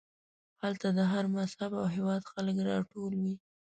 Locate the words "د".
0.97-0.99